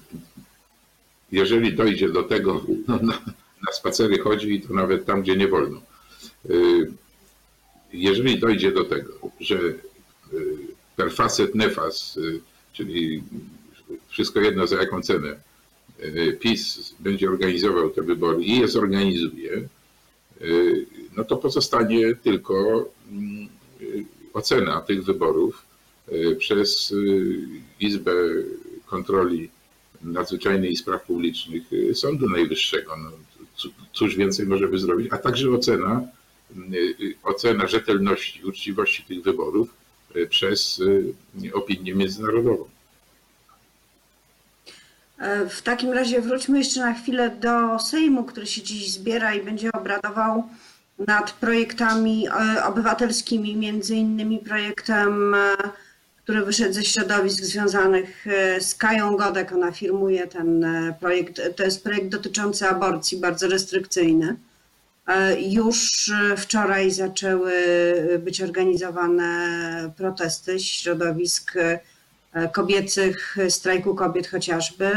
jeżeli 1.32 1.74
dojdzie 1.74 2.08
do 2.08 2.22
tego, 2.22 2.64
no, 2.88 2.96
na, 2.96 3.20
na 3.66 3.72
spacery 3.72 4.18
chodzi 4.18 4.52
i 4.54 4.60
to 4.60 4.74
nawet 4.74 5.06
tam, 5.06 5.22
gdzie 5.22 5.36
nie 5.36 5.48
wolno. 5.48 5.80
Jeżeli 7.96 8.38
dojdzie 8.38 8.72
do 8.72 8.84
tego, 8.84 9.12
że 9.40 9.58
y, 9.58 9.78
per 10.96 11.12
facet 11.12 11.54
nefas, 11.54 12.16
y, 12.16 12.40
czyli 12.72 13.22
wszystko 14.08 14.40
jedno 14.40 14.66
za 14.66 14.76
jaką 14.76 15.02
cenę, 15.02 15.36
y, 16.00 16.38
PiS 16.40 16.94
będzie 17.00 17.28
organizował 17.28 17.90
te 17.90 18.02
wybory 18.02 18.44
i 18.44 18.60
je 18.60 18.68
zorganizuje, 18.68 19.68
no 21.16 21.24
to 21.24 21.36
pozostanie 21.36 22.14
tylko 22.14 22.88
mm, 23.10 23.48
ocena 24.32 24.80
tych 24.80 25.04
wyborów 25.04 25.66
przez 26.38 26.94
Izbę 27.80 28.12
Kontroli 28.86 29.50
Nadzwyczajnej 30.02 30.72
i 30.72 30.76
Spraw 30.76 31.02
Publicznych 31.02 31.62
Sądu 31.94 32.28
Najwyższego. 32.28 32.96
No, 32.96 33.10
cóż 33.92 34.16
więcej 34.16 34.46
możemy 34.46 34.78
zrobić, 34.78 35.08
a 35.10 35.18
także 35.18 35.50
ocena, 35.50 36.08
ocena 37.22 37.66
rzetelności, 37.66 38.44
uczciwości 38.44 39.04
tych 39.04 39.22
wyborów 39.22 39.68
y, 40.16 40.26
przez 40.26 40.78
y, 40.78 41.14
opinię 41.54 41.94
międzynarodową. 41.94 42.68
E, 45.18 45.48
W 45.48 45.62
takim 45.62 45.92
razie 45.92 46.20
wróćmy 46.20 46.58
jeszcze 46.58 46.80
na 46.80 46.94
chwilę 46.94 47.30
do 47.30 47.78
Sejmu, 47.78 48.24
który 48.24 48.46
się 48.46 48.62
dziś 48.62 48.92
zbiera 48.92 49.34
i 49.34 49.42
będzie 49.42 49.72
obradował 49.72 50.48
nad 50.98 51.32
projektami 51.32 52.28
e, 52.28 52.64
obywatelskimi, 52.64 53.56
między 53.56 53.96
innymi 53.96 54.38
projektem, 54.38 55.34
e, 55.34 55.56
który 56.24 56.44
wyszedł 56.44 56.74
ze 56.74 56.84
środowisk 56.84 57.44
związanych 57.44 58.26
z 58.60 58.74
Kają 58.74 59.16
Godek. 59.16 59.52
Ona 59.52 59.72
firmuje 59.72 60.26
ten 60.26 60.66
projekt. 61.00 61.40
To 61.56 61.62
jest 61.64 61.84
projekt 61.84 62.08
dotyczący 62.08 62.68
aborcji, 62.68 63.18
bardzo 63.18 63.48
restrykcyjny. 63.48 64.36
E, 65.06 65.40
Już 65.40 66.08
e, 66.08 66.36
wczoraj 66.36 66.90
zaczęły 66.90 67.52
być 68.18 68.42
organizowane 68.42 69.30
protesty 69.96 70.60
środowisk 70.60 71.52
e, 71.56 71.80
kobiecych, 72.48 73.36
strajku 73.48 73.94
kobiet 73.94 74.26
chociażby. 74.26 74.90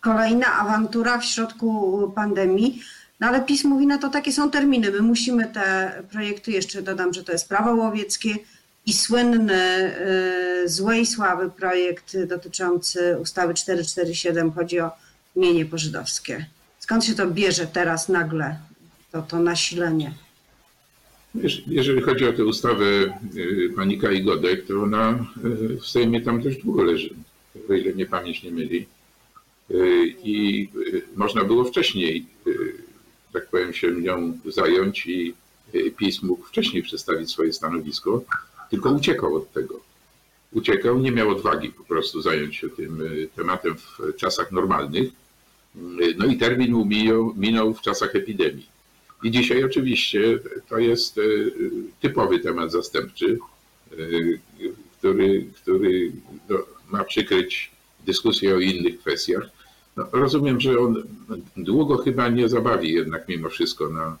Kolejna 0.00 0.46
awantura 0.54 1.18
w 1.18 1.24
środku 1.24 2.12
pandemii. 2.14 2.82
No 3.20 3.26
ale 3.26 3.40
PiS 3.40 3.64
mówi, 3.64 3.86
no 3.86 3.98
to 3.98 4.08
takie 4.08 4.32
są 4.32 4.50
terminy. 4.50 4.90
My 4.90 5.02
musimy 5.02 5.46
te 5.46 5.92
projekty, 6.10 6.50
jeszcze 6.50 6.82
dodam, 6.82 7.14
że 7.14 7.24
to 7.24 7.32
jest 7.32 7.48
prawo 7.48 7.74
łowieckie 7.74 8.30
i 8.86 8.92
słynny 8.92 9.92
złej 10.64 11.06
sławy 11.06 11.50
projekt 11.50 12.16
dotyczący 12.24 13.16
ustawy 13.20 13.54
447. 13.54 14.52
Chodzi 14.52 14.80
o 14.80 14.90
mienie 15.36 15.66
pożydowskie. 15.66 16.46
Skąd 16.78 17.04
się 17.04 17.14
to 17.14 17.26
bierze 17.26 17.66
teraz 17.66 18.08
nagle, 18.08 18.56
to, 19.12 19.22
to 19.22 19.38
nasilenie? 19.40 20.14
Jeż- 21.34 21.62
Jeżeli 21.66 22.00
chodzi 22.02 22.24
o 22.24 22.32
tę 22.32 22.44
ustawę 22.44 22.84
y, 23.36 23.72
pani 23.76 23.98
Kai 23.98 24.22
Godek, 24.22 24.66
to 24.66 24.82
ona 24.82 25.24
y, 25.44 25.76
w 25.80 25.86
Sejmie 25.86 26.20
tam 26.20 26.42
dość 26.42 26.62
długo 26.62 26.82
leży, 26.82 27.14
o 27.70 27.72
ile 27.74 27.92
mnie 27.94 28.06
pamięć 28.06 28.42
nie 28.42 28.50
myli. 28.50 28.86
Y, 29.70 30.14
I 30.24 30.68
można 31.16 31.44
było 31.44 31.64
wcześniej, 31.64 32.26
tak 33.32 33.46
powiem, 33.48 33.72
się 33.74 33.92
nią 33.92 34.38
zająć 34.46 35.06
i 35.06 35.34
PiS 35.96 36.22
mógł 36.22 36.44
wcześniej 36.46 36.82
przedstawić 36.82 37.30
swoje 37.30 37.52
stanowisko, 37.52 38.24
tylko 38.70 38.90
uciekał 38.90 39.34
od 39.34 39.52
tego. 39.52 39.80
Uciekał, 40.52 40.98
nie 40.98 41.10
miał 41.12 41.28
odwagi 41.30 41.68
po 41.68 41.84
prostu 41.84 42.20
zająć 42.22 42.56
się 42.56 42.68
tym 42.68 43.02
tematem 43.36 43.76
w 43.76 44.16
czasach 44.16 44.52
normalnych. 44.52 45.10
No 46.18 46.26
i 46.26 46.36
termin 46.38 46.72
mu 46.72 46.84
minął 47.36 47.74
w 47.74 47.80
czasach 47.80 48.14
epidemii. 48.16 48.66
I 49.22 49.30
dzisiaj 49.30 49.64
oczywiście 49.64 50.38
to 50.68 50.78
jest 50.78 51.18
e, 51.18 51.22
typowy 52.00 52.38
temat 52.38 52.72
zastępczy, 52.72 53.38
e, 53.92 53.96
który, 54.98 55.46
który 55.62 56.12
ma 56.90 57.04
przykryć 57.04 57.70
dyskusję 58.06 58.54
o 58.54 58.58
innych 58.58 58.98
kwestiach. 58.98 59.42
No, 59.96 60.06
rozumiem, 60.12 60.60
że 60.60 60.78
on 60.78 61.02
długo 61.56 61.96
chyba 61.96 62.28
nie 62.28 62.48
zabawi 62.48 62.92
jednak 62.92 63.28
mimo 63.28 63.48
wszystko 63.48 63.88
na, 63.88 64.18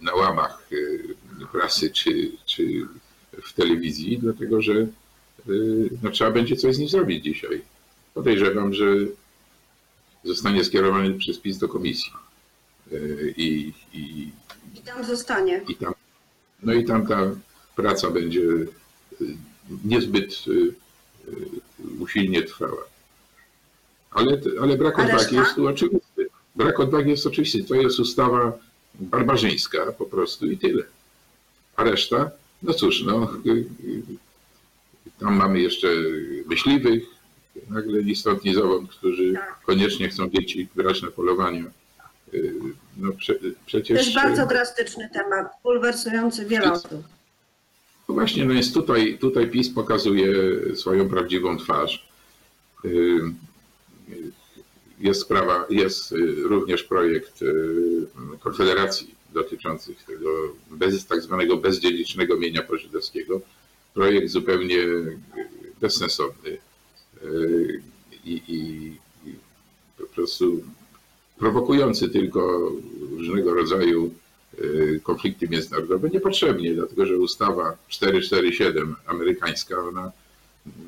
na 0.00 0.14
łamach 0.14 0.68
e, 1.42 1.46
prasy 1.46 1.90
czy, 1.90 2.32
czy 2.46 2.86
w 3.42 3.52
telewizji, 3.52 4.18
dlatego 4.18 4.62
że 4.62 4.72
e, 4.72 4.88
no, 6.02 6.10
trzeba 6.10 6.30
będzie 6.30 6.56
coś 6.56 6.74
z 6.74 6.78
nim 6.78 6.88
zrobić 6.88 7.24
dzisiaj. 7.24 7.62
Podejrzewam, 8.14 8.74
że 8.74 8.84
zostanie 10.24 10.64
skierowany 10.64 11.14
przez 11.14 11.38
PiS 11.38 11.58
do 11.58 11.68
komisji. 11.68 12.12
E, 12.92 13.30
I, 13.36 13.72
i, 13.92 14.28
I 14.74 14.80
tam 14.84 15.04
zostanie. 15.04 15.60
i 15.68 15.74
tam, 15.76 15.94
no 16.62 16.72
i 16.72 16.84
tam 16.84 17.06
ta 17.06 17.30
praca 17.76 18.10
będzie 18.10 18.40
y, 18.40 18.66
niezbyt 19.84 20.44
y, 20.46 20.50
y, 20.50 20.74
usilnie 21.98 22.42
trwała. 22.42 22.82
Ale, 24.10 24.40
ale 24.62 24.76
brak 24.76 24.98
odwagi 24.98 25.36
jest 25.36 25.54
tu 25.54 25.66
oczywisty. 25.66 26.28
Brak 26.56 26.80
odwagi 26.80 27.10
jest 27.10 27.26
oczywisty. 27.26 27.64
To 27.64 27.74
jest 27.74 27.98
ustawa 28.00 28.58
barbarzyńska 28.94 29.92
po 29.92 30.04
prostu 30.06 30.46
i 30.50 30.58
tyle. 30.58 30.84
A 31.76 31.84
reszta? 31.84 32.30
No 32.62 32.74
cóż, 32.74 33.02
no, 33.02 33.30
y, 33.46 33.50
y, 33.84 34.02
tam 35.18 35.36
mamy 35.36 35.60
jeszcze 35.60 35.88
myśliwych, 36.46 37.02
nagle 37.68 38.04
ni 38.04 38.16
stąd, 38.16 38.44
ni 38.44 38.54
zowąd, 38.54 38.90
którzy 38.90 39.32
Tak. 39.32 39.60
koniecznie 39.66 40.08
chcą 40.08 40.30
dzieci 40.30 40.68
brać 40.74 41.02
na 41.02 41.10
polowania. 41.10 41.64
No 43.02 43.12
prze, 43.12 43.34
To 43.34 43.46
przecież... 43.66 43.98
jest 43.98 44.14
bardzo 44.14 44.46
drastyczny 44.46 45.08
temat, 45.12 45.46
bulwersujący 45.62 46.46
wiele 46.46 46.72
osób. 46.72 47.02
No 48.08 48.14
właśnie, 48.14 48.44
no 48.44 48.52
jest 48.52 48.74
tutaj, 48.74 49.18
tutaj 49.18 49.50
PiS 49.50 49.70
pokazuje 49.70 50.28
swoją 50.76 51.08
prawdziwą 51.08 51.56
twarz. 51.58 52.08
Ym, 52.84 53.34
Jest 54.98 55.20
sprawa, 55.20 55.66
jest 55.70 56.12
y, 56.12 56.34
również 56.42 56.82
projekt 56.82 57.40
Konfederacji 58.40 59.14
dotyczących 59.34 60.04
tego 60.04 60.28
bez, 60.70 61.06
tak 61.06 61.20
zwanego 61.22 61.56
bezdziedzicznego 61.56 62.38
mienia 62.38 62.62
pożydowskiego. 62.62 63.40
Projekt 63.94 64.28
zupełnie 64.30 64.78
bezsensowny 65.80 66.58
i, 68.24 68.42
i 68.48 68.92
po 69.98 70.04
prostu 70.06 70.62
prowokujący 71.42 72.08
tylko 72.08 72.70
różnego 73.10 73.54
rodzaju 73.54 74.14
y, 74.58 75.00
konflikty 75.02 75.48
międzynarodowe 75.48 76.08
niepotrzebnie, 76.08 76.74
dlatego 76.74 77.06
że 77.06 77.18
ustawa 77.18 77.76
447 77.88 78.96
amerykańska, 79.06 79.78
ona 79.78 80.12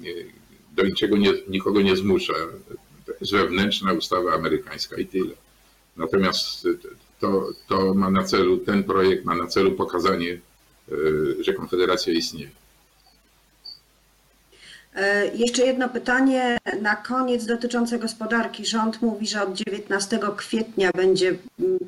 y, 0.05 0.27
do 0.77 0.85
niczego 0.85 1.17
nie, 1.17 1.33
nikogo 1.49 1.83
nie 1.83 1.97
zmusza. 1.97 2.33
To 3.07 3.13
jest 3.21 3.33
wewnętrzna 3.33 3.93
ustawa 3.93 4.33
amerykańska 4.33 4.97
i 4.97 5.07
tyle. 5.07 5.35
Natomiast 5.97 6.69
to, 7.21 7.49
to 7.69 7.95
ma 7.95 8.11
na 8.11 8.23
celu, 8.23 8.59
ten 8.59 8.85
projekt 8.85 9.25
ma 9.25 9.35
na 9.35 9.47
celu 9.47 9.73
pokazanie, 9.73 10.41
y, 10.93 11.45
że 11.45 11.55
Konfederacja 11.55 12.13
istnieje. 12.13 12.51
E, 14.95 15.27
Jeszcze 15.27 15.67
jedno 15.67 15.89
pytanie 15.89 16.59
na 16.83 16.97
koniec 16.97 17.47
dotyczące 17.47 17.99
gospodarki. 17.99 18.67
Rząd 18.67 19.03
mówi, 19.03 19.27
że 19.27 19.43
od 19.43 19.55
19 19.55 20.19
kwietnia 20.37 20.91
będzie 20.95 21.29
mm, 21.61 21.79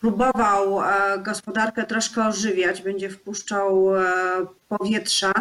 próbował 0.00 0.82
e, 0.82 1.18
gospodarkę 1.18 1.84
troszkę 1.84 2.26
ożywiać, 2.26 2.82
będzie 2.82 3.10
wpuszczał 3.10 3.96
e, 3.96 4.02
powietrza, 4.68 5.32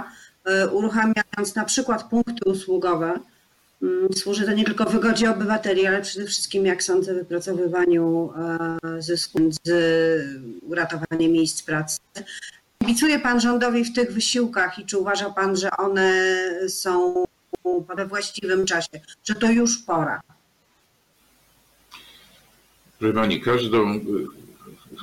uruchamiając 0.71 1.55
na 1.55 1.65
przykład 1.65 2.03
punkty 2.03 2.49
usługowe. 2.49 3.19
Mm, 3.83 4.13
Służy 4.13 4.45
to 4.45 4.51
nie 4.53 4.65
tylko 4.65 4.85
wygodzie 4.85 5.31
obywateli, 5.31 5.87
ale 5.87 6.01
przede 6.01 6.25
wszystkim, 6.25 6.65
jak 6.65 6.83
sądzę, 6.83 7.13
wypracowywaniu 7.13 8.33
zysku 8.99 9.39
z 9.63 9.69
miejsc 11.19 11.61
pracy. 11.61 11.99
Kibicuje 12.79 13.19
Pan 13.19 13.41
rządowi 13.41 13.83
w 13.83 13.93
tych 13.93 14.11
wysiłkach 14.11 14.79
i 14.79 14.85
czy 14.85 14.97
uważa 14.97 15.29
Pan, 15.29 15.55
że 15.55 15.71
one 15.77 16.49
są 16.69 17.23
we 17.95 18.05
właściwym 18.05 18.65
czasie, 18.65 18.99
że 19.23 19.35
to 19.35 19.51
już 19.51 19.77
pora? 19.77 20.21
Proszę 22.99 23.13
Pani, 23.13 23.41
każdą, 23.41 23.99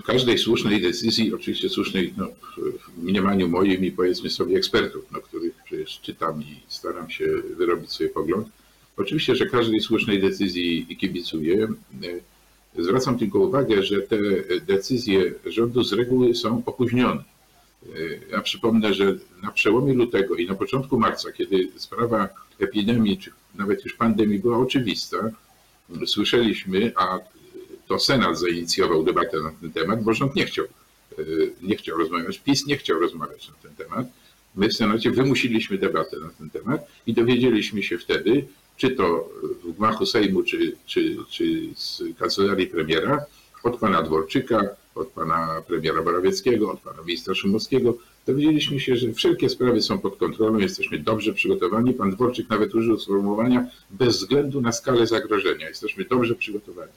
każdej 0.07 0.39
słusznej 0.39 0.83
decyzji, 0.83 1.35
oczywiście 1.35 1.69
słusznej 1.69 2.15
no, 2.17 2.29
w 2.57 3.03
mniemaniu 3.03 3.49
moim 3.49 3.85
i 3.85 3.93
powiedzmy 3.93 4.31
sobie 4.31 4.57
ekspertów, 4.57 5.05
no, 5.13 5.21
których 5.21 5.55
przecież 5.65 6.01
czytam 6.01 6.43
i 6.43 6.61
staram 6.69 7.11
się 7.11 7.25
wyrobić 7.57 7.93
sobie 7.93 8.11
pogląd, 8.11 8.49
oczywiście, 8.97 9.37
że 9.37 9.47
każdej 9.47 9.81
słusznej 9.81 10.21
decyzji 10.21 10.97
kibicuję. 11.01 11.69
Zwracam 12.79 13.19
tylko 13.19 13.39
uwagę, 13.39 13.83
że 13.83 14.01
te 14.01 14.17
decyzje 14.67 15.35
rządu 15.47 15.83
z 15.83 15.93
reguły 15.93 16.35
są 16.35 16.63
opóźnione. 16.67 17.32
Ja 18.31 18.41
przypomnę, 18.41 18.95
że 18.95 19.15
na 19.43 19.53
przełomie 19.53 19.95
lutego 19.95 20.35
i 20.35 20.47
na 20.47 20.55
początku 20.55 20.99
marca, 20.99 21.33
kiedy 21.33 21.69
sprawa 21.77 22.29
epidemii, 22.59 23.19
czy 23.19 23.31
nawet 23.55 23.85
już 23.85 23.95
pandemii 23.95 24.39
była 24.39 24.59
oczywista, 24.59 25.31
słyszeliśmy, 26.07 26.93
a 26.97 27.19
to 27.89 27.99
Senat 27.99 28.39
zainicjował 28.39 29.03
debatę 29.03 29.41
na 29.41 29.53
ten 29.61 29.73
temat, 29.73 30.03
bo 30.03 30.15
rząd 30.15 30.37
nie 30.37 30.47
chciał, 30.47 30.65
nie 31.63 31.77
chciał 31.77 31.99
rozmawiać, 31.99 32.39
PiS 32.39 32.67
nie 32.67 32.77
chciał 32.77 33.01
rozmawiać 33.01 33.49
na 33.49 33.55
ten 33.55 33.75
temat. 33.75 34.07
My 34.55 34.69
w 34.69 34.75
Senacie 34.75 35.11
wymusiliśmy 35.11 35.79
debatę 35.79 36.17
na 36.21 36.29
ten 36.29 36.51
temat 36.51 36.87
i 37.07 37.15
dowiedzieliśmy 37.15 37.83
się 37.83 37.99
wtedy, 37.99 38.47
czy 38.77 38.91
to 38.91 39.29
w 39.65 39.73
gmachu 39.73 40.07
Sejmu, 40.07 40.43
czy, 40.43 40.77
czy, 40.87 41.17
czy 41.31 41.69
z 41.75 42.03
kancelarii 42.19 42.67
premiera, 42.67 43.25
od 43.63 43.79
pana 43.79 44.03
Dworczyka, 44.03 44.61
od 44.95 45.09
pana 45.09 45.63
premiera 45.67 46.03
Morawieckiego, 46.03 46.73
od 46.73 46.81
pana 46.81 47.03
ministra 47.03 47.35
Szumowskiego, 47.35 47.97
dowiedzieliśmy 48.27 48.81
się, 48.81 48.97
że 48.97 49.13
wszelkie 49.13 49.49
sprawy 49.49 49.83
są 49.83 49.99
pod 49.99 50.17
kontrolą, 50.17 50.59
jesteśmy 50.59 50.99
dobrze 50.99 51.33
przygotowani. 51.33 51.95
Pan 51.95 52.11
Dworczyk 52.11 52.51
nawet 52.51 52.75
użył 52.75 52.99
sformułowania 52.99 53.67
bez 53.91 54.17
względu 54.17 54.61
na 54.61 54.73
skalę 54.73 55.07
zagrożenia. 55.07 55.69
Jesteśmy 55.69 56.05
dobrze 56.05 56.35
przygotowani. 56.35 56.93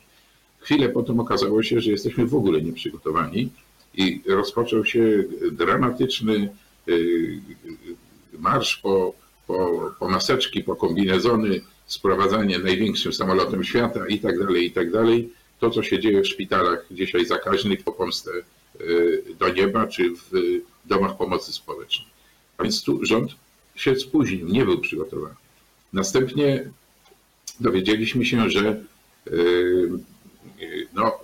Chwilę 0.60 0.90
potem 0.90 1.20
okazało 1.20 1.64
się, 1.64 1.82
że 1.82 1.92
jesteśmy 1.92 2.26
w 2.26 2.36
ogóle 2.36 2.62
nieprzygotowani 2.62 3.50
i 3.94 4.22
rozpoczął 4.28 4.86
się 4.86 5.24
dramatyczny 5.52 6.50
y, 6.90 7.40
marsz 8.40 8.78
po, 8.78 9.14
po, 9.48 9.92
po 10.00 10.10
maseczki, 10.10 10.64
po 10.64 10.76
kombinezony, 10.76 11.62
sprowadzanie 11.86 12.60
największym 12.60 13.14
samolotem 13.14 13.64
świata 13.64 14.08
i 14.08 14.20
tak 14.20 14.40
dalej, 14.40 14.66
i 14.66 14.72
tak 14.72 14.92
dalej. 14.92 15.30
To, 15.66 15.72
co 15.72 15.84
się 15.84 16.00
dzieje 16.00 16.22
w 16.22 16.28
szpitalach 16.28 16.86
dzisiaj 16.92 17.26
zakaźnych, 17.26 17.84
po 17.84 17.92
pomstę 17.92 18.32
y, 18.82 19.24
do 19.40 19.50
nieba, 19.50 19.88
czy 19.88 20.10
w 20.10 20.32
domach 20.86 21.18
pomocy 21.18 21.54
społecznej. 21.54 22.08
A 22.58 22.64
więc 22.64 22.84
tu 22.84 23.06
rząd 23.06 23.32
się 23.76 23.96
spóźnił, 23.96 24.48
nie 24.48 24.66
był 24.66 24.80
przygotowany. 24.80 25.36
Następnie 25.94 26.70
dowiedzieliśmy 27.60 28.26
się, 28.26 28.50
że 28.50 28.84
y, 29.28 29.90
no, 30.94 31.20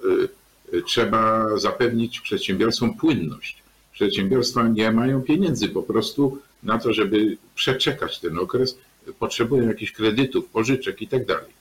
trzeba 0.85 1.47
zapewnić 1.57 2.19
przedsiębiorstwom 2.19 2.93
płynność. 2.97 3.63
Przedsiębiorstwa 3.93 4.67
nie 4.67 4.91
mają 4.91 5.21
pieniędzy 5.21 5.69
po 5.69 5.83
prostu 5.83 6.37
na 6.63 6.79
to, 6.79 6.93
żeby 6.93 7.37
przeczekać 7.55 8.19
ten 8.19 8.37
okres, 8.37 8.77
potrzebują 9.19 9.67
jakichś 9.67 9.91
kredytów, 9.91 10.45
pożyczek 10.45 11.01
i 11.01 11.07
tak 11.07 11.25
dalej. 11.25 11.60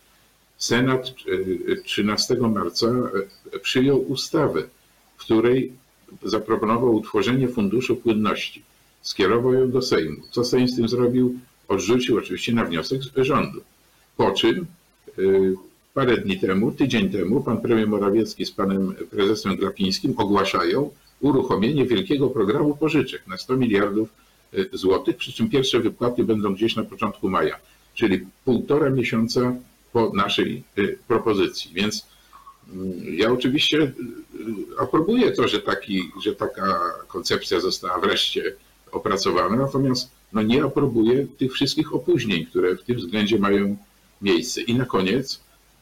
Senat 0.61 1.15
13 1.85 2.37
marca 2.37 2.87
przyjął 3.63 3.99
ustawę, 3.99 4.63
w 5.17 5.21
której 5.21 5.73
zaproponował 6.23 6.95
utworzenie 6.95 7.49
Funduszu 7.49 7.97
Płynności. 7.97 8.63
Skierował 9.03 9.53
ją 9.55 9.71
do 9.71 9.83
Sejmu. 9.83 10.17
Co 10.31 10.45
Sejm 10.45 10.69
z 10.69 10.77
tym 10.77 10.89
zrobił? 10.89 11.39
Odrzucił 11.69 12.19
oczywiście 12.19 12.53
na 12.53 12.65
wniosek 12.65 13.01
rządu. 13.17 13.61
Po 14.17 14.31
czym 14.31 14.67
parę 15.95 16.17
dni 16.17 16.41
temu, 16.41 16.73
tydzień 16.73 17.11
temu, 17.11 17.41
pan 17.41 17.61
premier 17.61 17.89
Morawiecki 17.89 18.47
z 18.47 18.51
panem 18.51 18.95
prezesem 19.11 19.57
Glapińskim 19.57 20.15
ogłaszają 20.17 20.91
uruchomienie 21.21 21.87
wielkiego 21.87 22.31
programu 22.31 22.77
pożyczek 22.77 23.27
na 23.27 23.37
100 23.37 23.57
miliardów 23.57 24.09
złotych, 24.73 25.17
przy 25.17 25.33
czym 25.33 25.49
pierwsze 25.49 25.81
wypłaty 25.81 26.25
będą 26.25 26.55
gdzieś 26.55 26.77
na 26.77 26.85
początku 26.85 27.29
maja, 27.29 27.57
czyli 27.95 28.27
półtora 28.45 28.91
miesiąca 28.91 29.55
po 29.93 30.13
naszej 30.15 30.63
propozycji. 31.09 31.71
Więc 31.75 32.07
ja 33.03 33.33
oczywiście 33.33 33.93
aprobuję 34.79 35.33
to, 35.33 35.49
że, 35.49 35.61
taki, 35.61 36.11
że 36.23 36.35
taka 36.35 36.81
koncepcja 37.09 37.61
została 37.61 38.01
wreszcie 38.01 38.55
opracowana, 38.93 39.57
natomiast 39.57 40.11
no 40.33 40.43
nie 40.43 40.65
aprobuję 40.65 41.27
tych 41.39 41.53
wszystkich 41.53 41.95
opóźnień, 41.95 42.47
które 42.47 42.77
w 42.77 42.83
tym 42.83 42.97
względzie 42.97 43.39
mają 43.39 43.77
miejsce. 44.23 44.63
I 44.63 44.75
na 44.75 44.85
koniec 44.85 45.41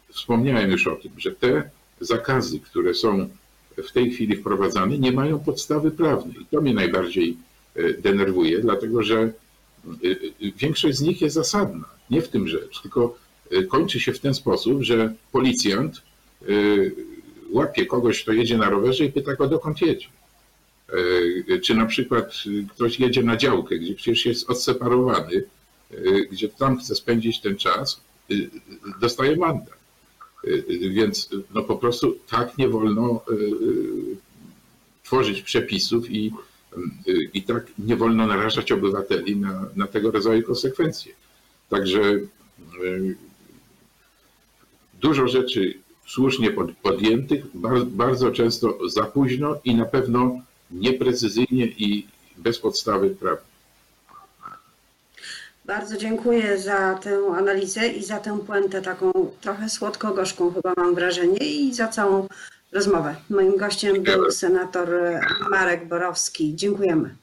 wspomniałem 0.08 0.70
już 0.70 0.86
o 0.86 0.96
tym, 0.96 1.12
że 1.16 1.32
te 1.32 1.70
zakazy, 2.00 2.60
które 2.60 2.94
są 2.94 3.28
w 3.76 3.92
tej 3.92 4.10
chwili 4.10 4.36
wprowadzane, 4.36 4.98
nie 4.98 5.12
mają 5.12 5.38
podstawy 5.38 5.90
prawnej. 5.90 6.42
I 6.42 6.46
to 6.46 6.60
mnie 6.60 6.74
najbardziej 6.74 7.36
denerwuje, 7.98 8.58
dlatego 8.58 9.02
że 9.02 9.32
większość 10.56 10.98
z 10.98 11.00
nich 11.00 11.20
jest 11.20 11.34
zasadna. 11.34 11.84
Nie 12.10 12.22
w 12.22 12.28
tym 12.28 12.48
rzecz, 12.48 12.82
tylko 12.82 13.18
kończy 13.68 14.00
się 14.00 14.12
w 14.12 14.20
ten 14.20 14.34
sposób, 14.34 14.82
że 14.82 15.14
policjant 15.32 16.02
łapie 17.50 17.86
kogoś, 17.86 18.22
kto 18.22 18.32
jedzie 18.32 18.58
na 18.58 18.70
rowerze 18.70 19.04
i 19.04 19.12
pyta 19.12 19.34
go, 19.34 19.48
dokąd 19.48 19.80
jedzie. 19.80 20.06
Czy 21.62 21.74
na 21.74 21.86
przykład 21.86 22.32
ktoś 22.74 23.00
jedzie 23.00 23.22
na 23.22 23.36
działkę, 23.36 23.78
gdzie 23.78 23.94
przecież 23.94 24.26
jest 24.26 24.50
odseparowany, 24.50 25.44
gdzie 26.30 26.48
tam 26.48 26.78
chce 26.78 26.94
spędzić 26.94 27.40
ten 27.40 27.56
czas, 27.56 28.00
dostaje 29.00 29.36
mandat. 29.36 29.78
Więc 30.90 31.30
no 31.54 31.62
po 31.62 31.76
prostu 31.76 32.18
tak 32.30 32.58
nie 32.58 32.68
wolno 32.68 33.24
tworzyć 35.04 35.42
przepisów 35.42 36.10
i, 36.10 36.32
i 37.34 37.42
tak 37.42 37.66
nie 37.78 37.96
wolno 37.96 38.26
narażać 38.26 38.72
obywateli 38.72 39.36
na, 39.36 39.68
na 39.76 39.86
tego 39.86 40.10
rodzaju 40.10 40.42
konsekwencje. 40.42 41.12
Także 41.68 42.00
dużo 45.00 45.28
rzeczy 45.28 45.74
słusznie 46.06 46.50
podjętych, 46.82 47.44
bardzo 47.86 48.30
często 48.30 48.78
za 48.88 49.02
późno 49.02 49.56
i 49.64 49.74
na 49.74 49.84
pewno 49.84 50.40
nieprecyzyjnie 50.70 51.66
i 51.66 52.06
bez 52.36 52.58
podstawy 52.58 53.10
prawnej. 53.10 53.48
Bardzo 55.64 55.96
dziękuję 55.96 56.58
za 56.58 56.94
tę 56.94 57.20
analizę 57.36 57.88
i 57.88 58.04
za 58.04 58.18
tę 58.18 58.38
puentę 58.46 58.82
taką 58.82 59.12
trochę 59.40 59.68
słodko-gorzką 59.68 60.52
chyba 60.54 60.72
mam 60.76 60.94
wrażenie 60.94 61.38
i 61.38 61.74
za 61.74 61.88
całą 61.88 62.28
rozmowę. 62.72 63.16
Moim 63.30 63.56
gościem 63.56 64.02
był 64.02 64.30
senator 64.30 64.88
Marek 65.50 65.88
Borowski. 65.88 66.56
Dziękujemy. 66.56 67.14